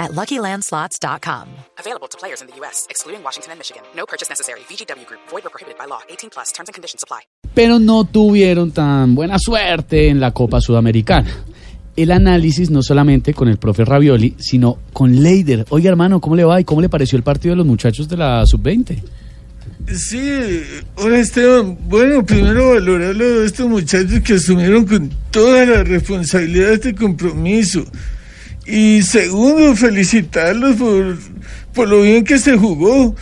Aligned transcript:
at 0.00 0.10
LuckyLandSlots.com. 0.12 1.46
Available 1.78 2.08
to 2.08 2.18
players 2.18 2.42
in 2.42 2.48
the 2.48 2.56
U.S., 2.62 2.86
excluding 2.90 3.22
Washington 3.22 3.52
and 3.52 3.58
Michigan. 3.60 3.82
No 3.94 4.06
purchase 4.06 4.28
necessary. 4.28 4.60
VGW 4.68 5.06
Group, 5.06 5.20
void 5.30 5.46
or 5.46 5.50
prohibited 5.50 5.78
by 5.78 5.84
law. 5.86 6.00
18 6.08 6.30
plus 6.30 6.50
terms 6.52 6.68
and 6.68 6.74
conditions 6.74 7.04
apply. 7.04 7.20
pero 7.54 7.78
no 7.78 8.04
tuvieron 8.04 8.70
tan 8.72 9.14
buena 9.14 9.38
suerte 9.38 10.08
en 10.08 10.20
la 10.20 10.30
Copa 10.32 10.60
Sudamericana. 10.60 11.30
El 11.96 12.12
análisis 12.12 12.70
no 12.70 12.82
solamente 12.82 13.34
con 13.34 13.48
el 13.48 13.58
profe 13.58 13.84
Ravioli, 13.84 14.36
sino 14.38 14.78
con 14.92 15.22
Leider. 15.22 15.66
Oiga, 15.70 15.90
hermano, 15.90 16.20
¿cómo 16.20 16.36
le 16.36 16.44
va 16.44 16.60
y 16.60 16.64
cómo 16.64 16.80
le 16.80 16.88
pareció 16.88 17.16
el 17.16 17.24
partido 17.24 17.52
de 17.52 17.56
los 17.56 17.66
muchachos 17.66 18.08
de 18.08 18.16
la 18.16 18.46
Sub-20? 18.46 19.02
Sí, 19.94 20.62
hola 20.96 21.18
Esteban. 21.18 21.76
Bueno, 21.88 22.24
primero 22.24 22.70
valorar 22.74 23.16
a 23.20 23.44
estos 23.44 23.68
muchachos 23.68 24.20
que 24.20 24.34
asumieron 24.34 24.86
con 24.86 25.10
toda 25.30 25.66
la 25.66 25.82
responsabilidad 25.82 26.68
de 26.68 26.74
este 26.74 26.94
compromiso. 26.94 27.84
Y 28.66 29.02
segundo, 29.02 29.74
felicitarlos 29.74 30.76
por, 30.76 31.18
por 31.74 31.88
lo 31.88 32.02
bien 32.02 32.24
que 32.24 32.38
se 32.38 32.56
jugó. 32.56 33.14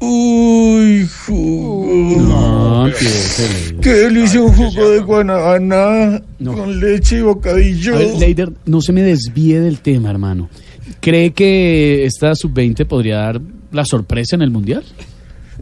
Uy, 0.00 1.08
jugó. 1.26 2.20
No, 2.20 2.86
empiece, 2.88 3.48
Leider. 3.48 3.80
Qué 3.80 3.90
delicia 3.92 4.40
un 4.42 4.52
jugo 4.52 4.90
de 4.90 4.98
guanabana 5.00 6.20
No. 6.40 6.54
con 6.54 6.80
leche 6.80 7.18
y 7.18 7.20
bocadillo. 7.20 7.94
A 7.94 7.98
ver, 7.98 8.14
Leider, 8.18 8.52
no 8.66 8.80
se 8.80 8.92
me 8.92 9.02
desvíe 9.02 9.60
del 9.60 9.78
tema, 9.78 10.10
hermano. 10.10 10.50
¿Cree 11.00 11.30
que 11.32 12.04
esta 12.04 12.34
Sub-20 12.34 12.84
podría 12.86 13.16
dar 13.18 13.40
la 13.70 13.84
sorpresa 13.84 14.34
en 14.36 14.42
el 14.42 14.50
Mundial? 14.50 14.82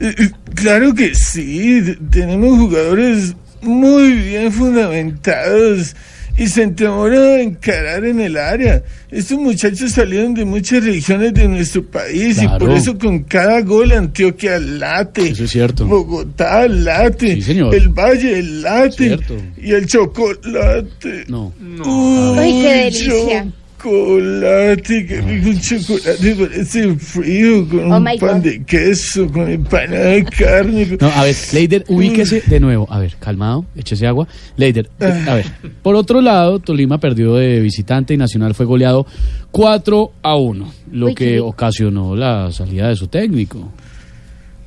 Eh, 0.00 0.14
eh, 0.18 0.30
Claro 0.54 0.94
que 0.94 1.14
sí, 1.14 1.82
tenemos 2.10 2.58
jugadores 2.58 3.34
muy 3.62 4.12
bien 4.12 4.50
fundamentados 4.50 5.94
y 6.38 6.46
se 6.48 6.62
entemoran 6.62 7.22
a 7.22 7.40
encarar 7.40 8.04
en 8.04 8.20
el 8.20 8.36
área. 8.36 8.82
Estos 9.10 9.38
muchachos 9.38 9.92
salieron 9.92 10.34
de 10.34 10.44
muchas 10.44 10.84
regiones 10.84 11.34
de 11.34 11.48
nuestro 11.48 11.84
país 11.84 12.40
y 12.42 12.48
por 12.58 12.70
eso 12.72 12.96
con 12.98 13.20
cada 13.24 13.60
gol 13.60 13.92
Antioquia 13.92 14.58
late, 14.58 15.28
Eso 15.30 15.44
es 15.44 15.50
cierto. 15.50 15.86
Bogotá 15.86 16.66
late, 16.68 17.34
Sí, 17.36 17.42
señor. 17.42 17.74
el 17.74 17.88
Valle 17.88 18.42
late 18.42 18.96
Cierto. 18.96 19.36
y 19.60 19.72
el 19.72 19.86
chocolate. 19.86 21.24
No. 21.28 21.52
Uy, 21.60 22.38
Ay, 22.38 22.62
qué 22.62 22.74
delicia. 22.84 23.46
Chocolate, 23.80 25.22
rico 25.26 25.48
un 25.50 25.60
chocolate 25.60 26.34
parece 26.36 26.94
frío 26.96 27.66
con 27.68 27.90
Oh, 27.92 27.96
un 27.98 28.04
pan 28.04 28.18
God. 28.18 28.36
de 28.42 28.62
queso, 28.64 29.26
con 29.30 29.50
empanada 29.50 30.06
de 30.10 30.24
carne. 30.24 30.88
con- 30.88 30.98
No, 31.00 31.08
a 31.14 31.24
ver, 31.24 31.34
Leider, 31.52 31.84
ubíquese 31.88 32.42
de 32.46 32.60
nuevo. 32.60 32.86
A 32.90 32.98
ver, 32.98 33.16
calmado, 33.18 33.64
échese 33.76 34.06
agua. 34.06 34.28
Leider, 34.56 34.88
a 35.00 35.34
ver. 35.34 35.46
Por 35.82 35.94
otro 35.94 36.20
lado, 36.20 36.58
Tolima 36.58 36.98
perdió 36.98 37.34
de 37.36 37.60
visitante 37.60 38.12
y 38.14 38.16
Nacional 38.16 38.54
fue 38.54 38.66
goleado 38.66 39.06
4 39.50 40.12
a 40.22 40.36
1, 40.36 40.72
lo 40.92 41.06
Uy, 41.06 41.14
que 41.14 41.24
qué- 41.24 41.40
ocasionó 41.40 42.14
la 42.14 42.52
salida 42.52 42.88
de 42.88 42.96
su 42.96 43.08
técnico. 43.08 43.70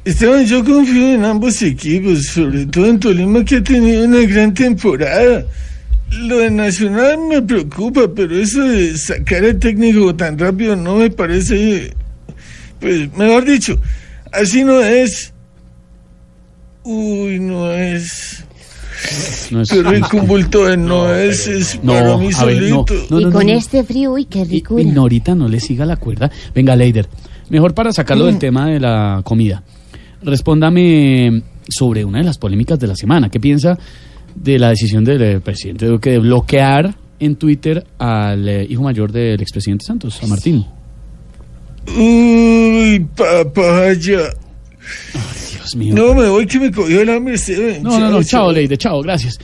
Esteban, 0.05 0.45
yo 0.45 0.64
confío 0.66 1.14
en 1.14 1.23
ambos 1.23 1.61
equipos, 1.61 2.25
sobre 2.25 2.66
todo 2.66 2.88
en 2.88 3.00
Tolima 3.00 3.45
que 3.45 3.58
ha 3.58 3.64
tenido 3.64 4.05
una 4.05 4.22
gran 4.22 4.53
temporada. 4.53 5.45
Lo 6.19 6.38
de 6.38 6.52
Nacional 6.52 7.17
me 7.30 7.42
preocupa, 7.42 8.02
pero 8.16 8.38
eso 8.38 8.61
de 8.61 8.97
sacar 8.97 9.44
al 9.44 9.59
técnico 9.59 10.15
tan 10.15 10.37
rápido 10.37 10.76
no 10.76 10.95
me 10.98 11.10
parece, 11.10 11.93
pues, 12.80 13.11
mejor 13.17 13.45
dicho, 13.45 13.80
así 14.32 14.64
no 14.64 14.82
es. 14.82 15.33
Uy, 16.83 17.39
no 17.39 17.71
es. 17.71 18.43
No 19.52 19.61
es- 19.61 19.70
Qué 19.70 19.82
rico 19.83 20.17
un 20.17 20.27
bulto 20.27 20.65
de 20.65 20.77
no 20.77 21.14
es, 21.14 21.48
es 21.48 21.80
No, 21.83 21.93
para 21.93 22.17
mí 22.17 22.30
a 22.36 22.45
ver, 22.45 22.61
no, 22.64 22.86
solito. 22.86 22.95
no, 23.10 23.20
y 23.20 23.32
con 23.32 23.49
este 23.49 23.83
frío, 23.83 24.11
uy, 24.14 24.26
qué 24.26 24.39
Y- 24.39 24.45
ricura. 24.45 24.82
y 24.82 24.86
Norita, 24.86 25.36
no 25.36 25.48
le 25.48 25.60
siga 25.60 25.86
la 25.86 25.98
cuerda. 25.98 26.30
Venga, 26.54 26.76
Leider, 26.76 27.08
mejor 27.49 27.73
para 27.73 27.92
sacarlo 27.92 28.26
Mm. 28.26 28.27
del 28.27 28.37
tema 28.39 28.67
de 28.70 28.80
la 28.80 29.21
comida. 29.23 29.64
Respóndame 30.21 31.42
sobre 31.67 32.04
una 32.05 32.20
de 32.20 32.23
las 32.26 32.37
polémicas 32.37 32.80
de 32.80 32.87
la 32.87 32.95
semana. 32.95 33.30
¿Qué 33.30 33.39
piensa 33.39 33.77
de 34.36 34.60
la 34.60 34.70
decisión 34.70 35.04
del 35.04 35.21
eh, 35.21 35.39
presidente 35.39 35.86
Duque 35.86 36.11
de 36.11 36.20
bloquear 36.20 36.95
en 37.20 37.36
Twitter 37.36 37.86
al 37.98 38.48
eh, 38.48 38.67
hijo 38.70 38.83
mayor 38.83 39.11
del 39.11 39.42
expresidente 39.42 39.86
Santos, 39.86 40.21
a 40.21 40.27
Martín? 40.27 40.66
Uy, 41.88 43.05
papaya. 43.16 44.33
Dios 45.52 45.76
mío. 45.76 45.95
No, 45.95 46.14
me 46.14 46.27
voy 46.27 46.45
que 46.45 46.60
me 46.60 46.72
cogió 46.72 47.02
el 47.02 47.10
hambre. 47.10 47.36
No, 47.82 47.99
no, 47.99 48.10
no, 48.10 48.23
chao. 48.23 48.52
Leider, 48.52 48.77
chao, 48.77 49.02
gracias. 49.02 49.38